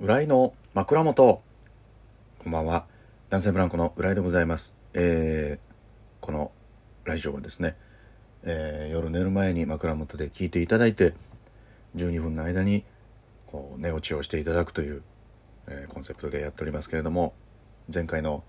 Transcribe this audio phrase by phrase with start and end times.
[0.00, 1.42] 浦井の枕元。
[2.38, 2.86] こんばんは。
[3.30, 4.76] 男性ブランコの浦井でございます。
[4.94, 6.52] えー、この
[7.02, 7.76] ラジオはですね、
[8.44, 11.14] えー、夜寝る前に枕元で聞いていただいて
[11.96, 12.84] 12分の間に
[13.46, 15.02] こう寝落ちをしていただくという、
[15.66, 17.34] えー、コンセプトでやっておりますけれども
[17.92, 18.44] 前回の、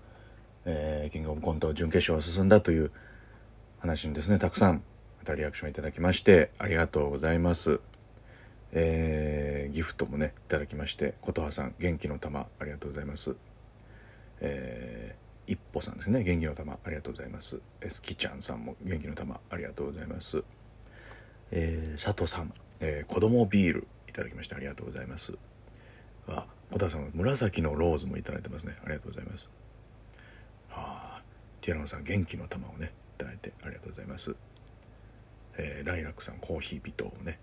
[0.66, 2.92] えー、キングオブコント準決勝進んだという
[3.80, 4.84] 話にですねたくさん
[5.18, 7.80] またリアクションいただきましてありがとうございます。
[8.72, 13.36] えー、ギフトもねいただきまして琴葉さん元気の玉ありがとうございます。
[14.40, 17.60] えー、一歩さんですね元気の玉ありがとうございます。
[17.88, 20.42] すきちゃんさんも元気の玉ありがとうございます。
[21.50, 25.34] えー、佐藤さん、えー、子供ビールいただきましてありがとうございます。
[26.28, 29.48] あ小田さん紫のローズもいただいてますねありがとうございます。
[30.68, 31.22] はあ
[31.60, 34.34] ティアラノさん元気の玉をねいただいてありがとうございます、
[35.58, 37.38] えー、ライラックさんコーヒー微糖をね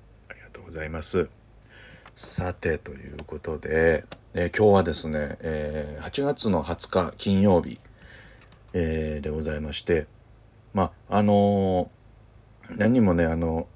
[0.47, 1.29] がとうございます。
[2.15, 7.79] さてということで、えー、今日はですね、えー、8月の20日金曜日、
[8.73, 10.07] えー、でございまして
[10.73, 11.91] まああの
[12.75, 13.67] 何にもねあの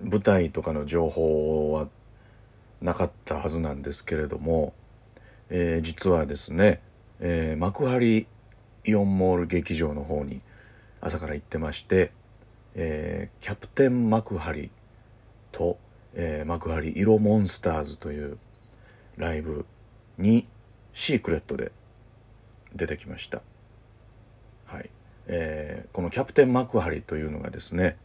[0.00, 1.88] 舞台とかの情報は
[2.80, 4.72] なかったはずなんですけれども、
[5.50, 6.80] えー、実はですね、
[7.20, 8.26] えー、幕張
[8.84, 10.40] イオンモール劇場の方に
[11.00, 12.10] 朝から行ってまして、
[12.74, 14.70] えー、キャプテン幕張
[15.54, 15.78] と、
[16.14, 18.38] えー、幕張色モンスターズという
[19.16, 19.64] ライブ
[20.18, 20.46] に
[20.92, 21.70] シークレットで
[22.74, 23.40] 出てきました。
[24.66, 24.90] はい。
[25.28, 27.96] えー、このキャプテン幕張というのがですね、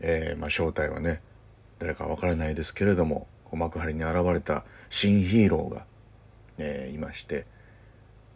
[0.00, 1.22] えー、まあ、正体はね、
[1.78, 5.84] 誰かわからないですけれども、幕張に現れた新ヒーローが、
[6.58, 7.46] えー、いまして、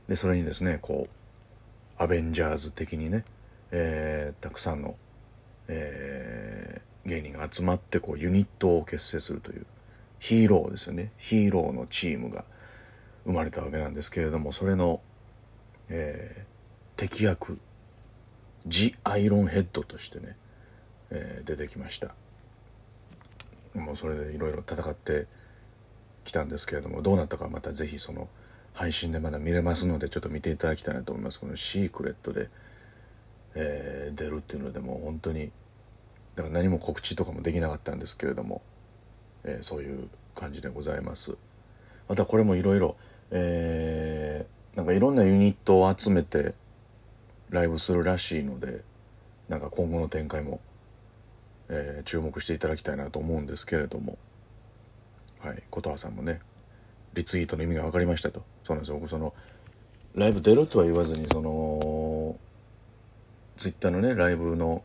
[0.08, 3.25] で、それにですね、こう、アベンジャーズ的にね、
[3.72, 4.97] えー、たくさんの、
[5.69, 6.35] えー、
[7.06, 9.66] 芸人が集まってこうユニットを結成するという
[10.18, 11.12] ヒーローですよね。
[11.16, 12.44] ヒーローのチームが
[13.24, 15.00] 生まれたわけなんですけれどもそれの、
[15.88, 17.58] えー、敵役
[18.66, 20.36] ジ・アイロンヘッドとしてね、
[21.10, 22.14] えー、出てきました。
[23.75, 25.26] もうそれでいろいろ戦って
[26.25, 28.28] きたんですけれどもどうなったかまた是非その
[28.72, 31.38] 配信でまだ見れますのでちょっと見ていただきたいなと思います。
[31.38, 32.48] このシークレットで
[33.56, 35.50] えー、出るっていうのでも本当に
[36.36, 38.62] だから何も告知とかもできなかったんですけれども、
[39.44, 41.36] えー、そういう感じでございます。
[42.08, 42.97] またこれもいろいろ
[43.30, 46.54] えー、なんかいろんなユニットを集めて
[47.50, 48.82] ライブするらしいので
[49.48, 50.60] なんか今後の展開も、
[51.69, 54.19] えー、注目していただきたいなと思うんですけれども
[55.41, 56.41] はい琴葉さんもね
[57.14, 58.44] リツイートの意味が分かりましたと。
[58.62, 58.98] そうなんですよ。
[58.98, 59.32] 僕その
[60.14, 62.36] ライブ出るとは言わずにその
[63.56, 64.82] ツイッターのねライブの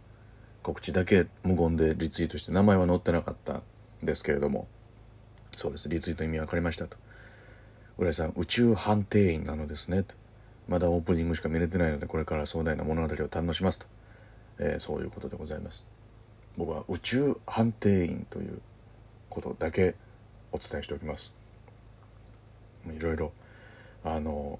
[0.63, 3.63] 告知だけ無言でリツイートして名前は載ってなかったん
[4.03, 4.67] ですけれども。
[5.55, 5.89] そうです。
[5.89, 6.97] リツイート意味分かりましたと。
[7.97, 10.15] 浦井さん宇宙判定員なのですねと。
[10.67, 13.87] まだオープニングしか見れてないのでこれから壮大な物語を堪能しますと、
[14.59, 15.83] えー、そういうことでございます。
[16.57, 18.61] 僕は宇宙判定員という
[19.29, 19.95] ことだけ
[20.51, 21.33] お伝えしておきます。
[22.87, 23.31] いろいろ
[24.03, 24.59] あの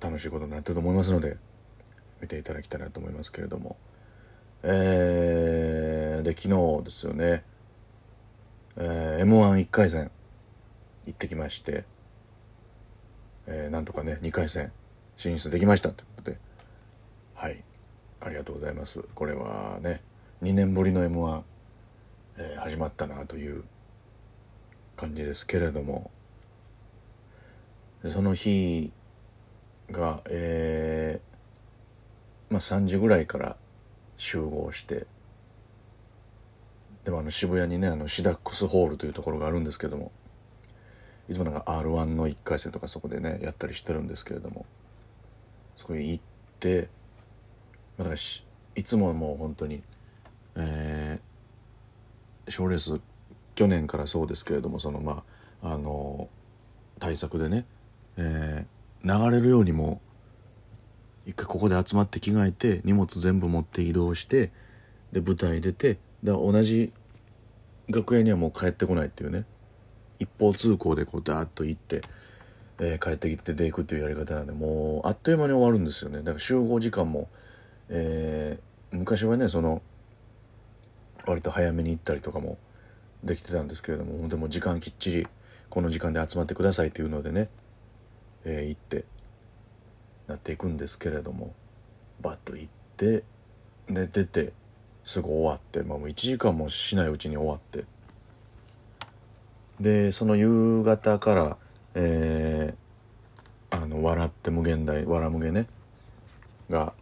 [0.00, 1.36] 楽しいことになってると思いますので
[2.20, 3.76] 見ていただきたいなと思いますけれども。
[4.64, 7.42] えー、で昨日ですよね、
[8.76, 10.10] えー、m 1 1回戦
[11.06, 11.84] 行ってきまして、
[13.46, 14.72] えー、なんとかね2回戦
[15.16, 16.38] 進出できましたということで。
[17.34, 17.62] はい。
[18.20, 19.02] ありがとうございます。
[19.14, 20.00] これはね
[20.42, 21.42] 2年ぶりの m 1、
[22.38, 23.64] えー、始まったなという
[24.96, 26.10] 感じですけれども。
[28.10, 28.92] その日
[29.92, 31.32] がえー
[32.52, 33.56] まあ、3時ぐらいから
[34.22, 35.06] 集合して。
[37.04, 40.12] でもあの渋谷にねあのシダックスホールというところがあるんですけども。
[41.28, 44.66] いつもなんか r 1の1回戦とかそこでねやったりしてるんですけれども。
[45.76, 46.22] そこへ行っ
[46.60, 46.88] て
[47.98, 49.82] ま、だいつももう本当に
[50.54, 53.00] えー、賞レース
[53.54, 55.24] 去年からそうですけれどもそのま
[55.62, 56.28] ああの
[56.98, 57.64] 対策でね、
[58.16, 60.00] えー、流れるようにも
[61.26, 64.50] 一回ここで集まって着替えて荷物全部持って移動して
[65.12, 66.92] で舞台出てだ同じ
[67.88, 69.44] 楽屋にはもう帰ってこないっていうね。
[70.18, 72.00] 一方通行でこうダーッと行って、
[72.78, 76.18] えー、帰ってきて出ていくっていうやり方なんでもうあっという間に終わるんですよね。
[76.18, 77.28] だから集合時間も、
[77.88, 79.82] えー、昔はねその
[81.26, 82.56] 割と早めに行ったりとかも
[83.24, 85.26] できてたんですけれどもでも時間きっちり
[85.68, 87.48] この時間で集まってくださいっていうのでね、
[88.44, 89.04] えー、行って。
[90.32, 91.54] なっていくんですけれども
[92.20, 93.24] バッと行って
[93.88, 94.52] で出て
[95.04, 97.84] すぐ終わって、まあ、もう1時間もしないうちに終わって
[99.80, 101.56] でその夕方から
[101.94, 105.66] えー、あの「笑って無限大」「笑無限ね」
[106.70, 106.92] が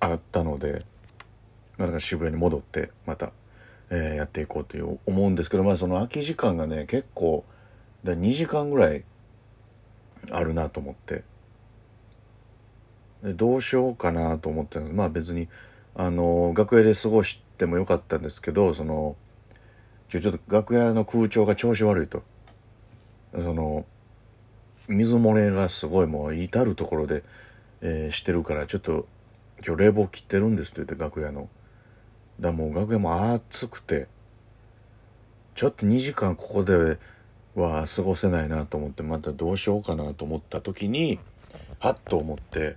[0.00, 0.84] あったので
[1.76, 3.32] なんか渋谷に戻ってまた、
[3.90, 7.44] えー、やっていこうという思うんですけどまあその空き時間がね結構
[8.04, 9.04] だ2時間ぐらい
[10.30, 11.24] あるなと思って
[13.22, 15.48] どうしようかなと思ってまあ別に
[15.94, 19.16] あの楽屋で過ごしてもよかったんですけどその
[20.12, 22.22] 今日ちょっと楽屋の空調が調子悪いと。
[23.34, 23.84] その
[24.88, 27.22] 水漏れがすごいもう至る所で、
[27.82, 29.06] えー、してるからちょっと
[29.64, 31.50] 今日冷房切ってるんですって言って楽屋の。
[32.40, 34.06] だもう楽屋も暑くて
[35.54, 36.98] ちょっと2時間ここで
[37.56, 41.18] は過ごせないなと思ってまたどうしようかなと思った時に
[41.80, 42.76] はっと思って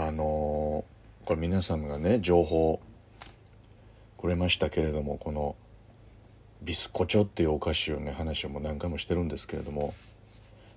[0.00, 2.80] あのー、これ皆さんがね情報
[4.16, 5.56] くれましたけれどもこの
[6.62, 9.94] ビスコチョっていうお菓子をね話をも何回もしてるんですけれども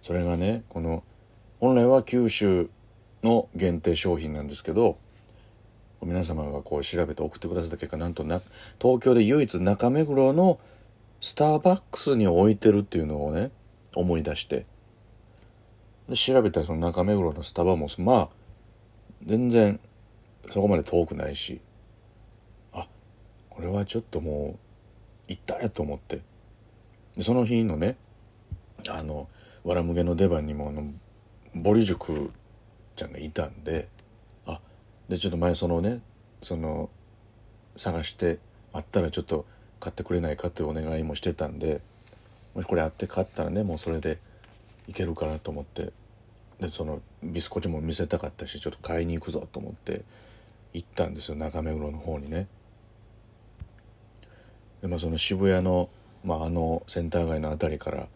[0.02, 1.04] それがねこの
[1.60, 2.72] 本来は九州
[3.22, 4.98] の限定商品なんですけど
[6.02, 8.42] 皆様がこう調べて送ってくださった結果なんとな
[8.82, 10.60] 東京で唯一中目黒の
[11.20, 13.52] スターバックスに置いてるっていうのをね
[13.94, 14.66] 思い出して
[16.10, 18.41] で調べたらその中目黒のスタバもまあ
[19.26, 19.80] 全然
[20.50, 21.60] そこまで遠くないし
[22.74, 22.88] あ
[23.50, 24.58] これはちょっとも
[25.28, 26.22] う行ったやと思って。
[27.16, 27.98] でその日のね
[28.88, 29.28] あの
[29.64, 30.86] わらむげの出番にもあの
[31.54, 32.32] ボリ塾
[32.96, 33.88] ちゃんがいたんで
[34.46, 34.60] あ
[35.10, 36.02] でちょっと前そのね
[36.42, 36.90] その
[37.76, 38.40] 探して
[38.74, 39.46] あったらちょっと
[39.80, 41.82] 買ってくれないかというお願いもしてたんで
[42.56, 44.20] もしこれあって買ったらねもうそれで
[44.88, 45.92] いけるかなと思って。
[46.62, 50.02] でそのビスコチも見せたかったしちょっと買いに行くぞと思って
[50.74, 52.48] 行ったんですよ中目黒の方にね。
[54.82, 55.90] でまあその渋谷の、
[56.24, 58.08] まあ、あのセンター街の辺りから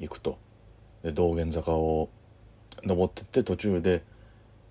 [0.00, 0.38] 行くと
[1.02, 2.08] で道玄坂を
[2.82, 4.02] 登ってって途中で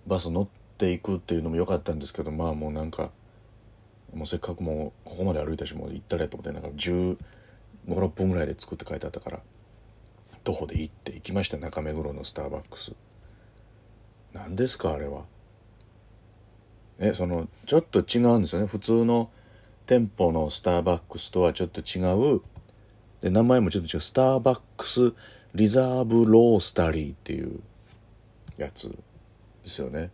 [0.05, 3.11] バス乗っていくっていうのも良かったんですけどまあもうなんか
[4.13, 7.17] もうせっかくもうここまで歩いたしもう行ったらと思ってなんか1
[7.87, 9.39] 5 6分ぐらいで着くって書いてあったから
[10.43, 12.93] 徒歩で行って行きました中目黒のスターバックス
[14.33, 15.23] 何ですかあれは。
[16.99, 18.67] えそのちょっと違うんですよね。
[18.67, 19.29] 普通の
[19.85, 22.01] 店舗のスターバックスとはちょっと違
[22.35, 22.41] う。
[23.21, 24.01] で名前もちょっと違う。
[24.01, 25.13] スターバックス
[25.53, 27.61] リザーブロースタリーっていう
[28.57, 28.95] やつで
[29.65, 30.11] すよね。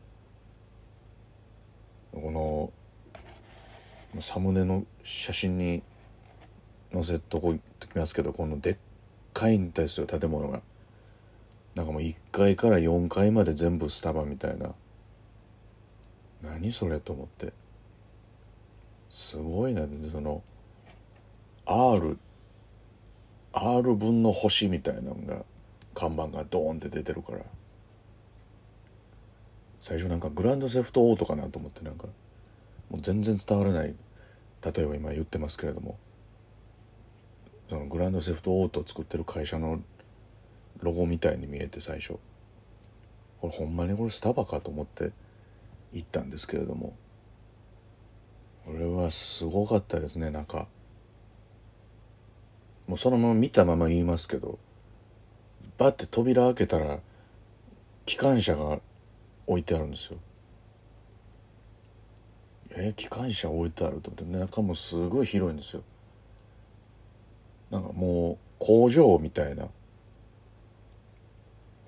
[2.12, 5.84] このサムネの写真に
[6.92, 8.78] 載せとこてきますけどこのでっ
[9.34, 10.62] かいんですよ建物が。
[11.76, 14.74] なんかもう1階から4階まで全部スタバみたいな。
[16.42, 17.54] 何それと思って。
[19.10, 19.86] すごいな。
[20.12, 20.44] その
[21.66, 22.18] R
[23.54, 25.44] R 分の星みたいなのが
[25.94, 27.40] 看板がドーンって出てるから。
[29.82, 32.08] 最初なんかグランドセフトオートかなと思ってなんか
[32.90, 33.96] もう全然伝わらない。
[34.64, 35.98] 例えば今言ってますけれども。
[37.70, 39.80] そのグランドセフトオートを作ってる会社の
[40.82, 42.14] ロゴみたいに見えて最初。
[43.42, 45.12] これほんまにこれスタバかと思って
[45.94, 46.94] 行ったんですけれども。
[48.66, 50.68] これはすごかったですねなんか
[52.88, 54.60] もうそのまま見たまま言いますけど
[55.80, 57.00] バッて扉開けたら
[58.06, 58.80] 機関車が
[59.48, 60.18] 置いてあるんですよ。
[62.72, 64.38] え機関車置いてあると思って。
[64.38, 65.84] 中もすごい広いんですよ。
[67.72, 69.68] なんかもう工場みたいな。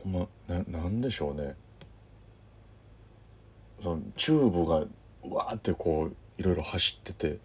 [0.08, 1.56] まななんでしょうね。
[3.82, 4.76] そのチューブが
[5.36, 7.40] わーってこういろいろ走ってて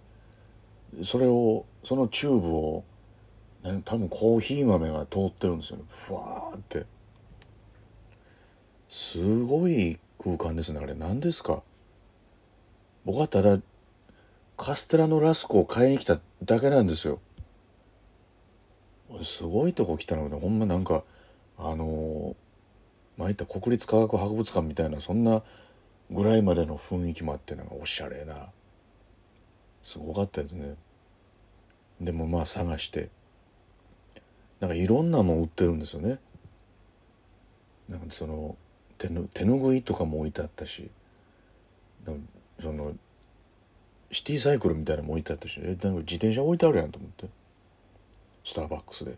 [1.03, 2.85] それをそのチューブを、
[3.85, 5.85] 多分コーヒー豆が通ってるんですよね。
[5.89, 6.87] ふわーって。
[8.89, 10.95] すごい空間ですねあれ。
[10.95, 11.63] 何ですか。
[13.05, 13.59] 僕はただ
[14.57, 17.21] カステラのラスクを買いに来ただけなんですよ。
[19.23, 21.05] すごいとこ来たのでほんまなんか
[21.59, 22.37] あの
[23.17, 25.43] まあ、いった国立科学博物館みたいなそんな
[26.11, 28.49] ぐらいまでの雰囲気もあってなんかおしゃれな。
[29.83, 30.75] すごかったですね。
[32.01, 33.09] でもまあ探して。
[34.61, 36.19] なんかいろんなもん売ってるんですよね。
[37.89, 38.57] なんかその
[38.99, 40.91] 手ぬ手ぬぐいとかも置いてあったし。
[42.61, 42.95] その
[44.13, 45.61] シティサイクルみたいなのも置いてあったし。
[45.63, 47.29] えなんか自転車置いてあるやんと思って。
[48.45, 49.17] スターバックスで。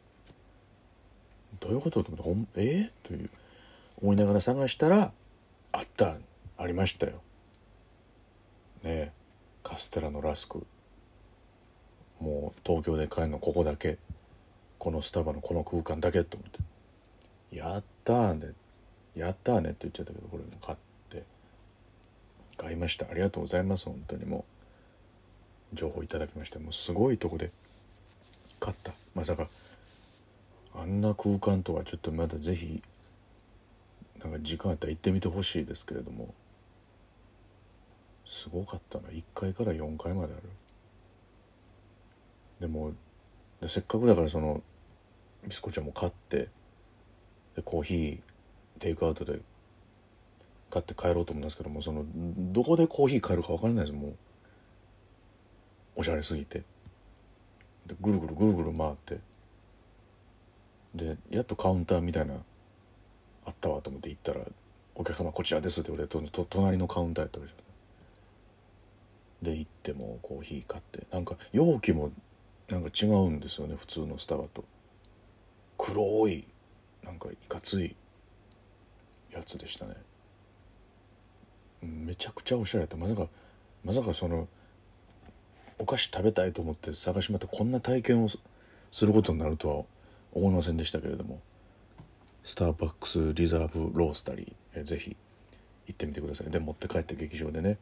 [1.61, 3.31] どういうことと思ってえー、という。
[4.01, 5.13] 思いながら探したら
[5.73, 6.17] あった
[6.57, 7.13] ありましたよ。
[7.13, 7.21] ね
[8.85, 9.13] え
[9.63, 10.67] カステラのラスク。
[12.21, 13.99] もう東京で買えるのここだけ。
[14.79, 16.25] このスタバのこの空間だけ。
[16.25, 16.59] と思って
[17.57, 18.55] 「やったーね。
[19.15, 20.79] やったーね」って言っちゃったけどこれも買っ
[21.11, 21.25] て。
[22.57, 23.07] 買いました。
[23.11, 23.87] ありがとうございます。
[23.87, 24.45] 本当にも
[25.73, 25.77] う。
[25.77, 26.59] 情報いただきまして。
[26.59, 27.51] もうすごいとこで。
[28.61, 28.93] 買った。
[29.15, 29.49] まさか。
[30.75, 32.83] あんな空間とはちょっとまだ是非
[34.23, 36.35] なんか時間あったら行ってみてほしいですけれども。
[38.27, 39.09] すごかったな。
[39.09, 40.43] 1階から4階まである。
[42.61, 42.93] でも
[43.67, 44.63] せっかくだからその
[45.47, 46.49] ビスコちゃんも買って
[47.57, 48.21] でコーヒー
[48.81, 49.41] テイクアウトで
[50.71, 52.05] 買って帰ろうと思うんですけどもその
[52.53, 53.93] どこでコーヒー買えるか分からないです。
[53.93, 54.15] もう
[55.97, 56.63] おしゃれすぎて。
[57.87, 59.21] でぐるぐるぐるぐる回って。
[60.95, 62.35] でやっとカウンターみたいな
[63.49, 64.41] あったわと思って行ったら
[64.95, 67.69] 「お客様こちらです」って言われてと隣のカウンターやったわけじゃん
[69.53, 71.07] で行ってもコーヒー買って。
[71.11, 72.11] なんか容器も
[72.69, 74.65] なんか違うんですよね普通のスタバと。
[75.79, 76.45] 黒い
[77.05, 77.95] なんかいかつい
[79.33, 79.95] やつでしたね。
[81.81, 82.97] めちゃくちゃおしゃれやった。
[82.97, 83.29] まさか
[83.85, 84.49] まさかその
[85.79, 88.29] お菓子食べたいと思って探しまってこんな体験を
[88.91, 89.85] することになるとは
[90.33, 91.41] 思いませんでしたけれども。
[92.49, 95.15] スターバックスリザーブロースタリー、えぜひ
[95.87, 96.51] 行ってみてください。
[96.51, 97.77] で持って帰って劇場でね、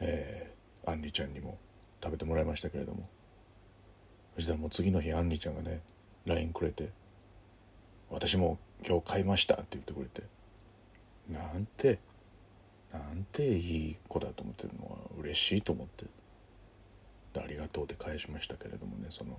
[0.00, 1.58] えー、アンリちゃんにも
[2.02, 3.06] 食べてもらいましたけれども。
[4.36, 5.82] そしたらもう次の日アンリちゃんがね
[6.24, 6.88] LINE くれて
[8.08, 10.22] 「私も今日買いました」って言ってくれて
[11.28, 11.98] なんて
[12.90, 16.06] なんていい子だと思ってるのは嬉しいと思って
[17.38, 19.38] ありがとうって返しましたけれどもねその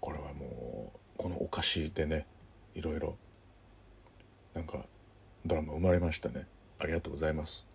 [0.00, 2.26] これはもうこのお菓子でね
[2.74, 3.16] いろいろ
[4.54, 4.84] なんか
[5.44, 6.46] ドラマ生まれましたね。
[6.78, 7.66] ありがとうございます。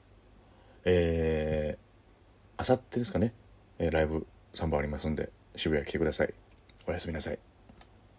[0.86, 3.34] えー、あさってですかね、
[3.80, 6.34] えー、ライブ3本ありますんで渋谷来てください。
[6.88, 7.40] おやすみなさい。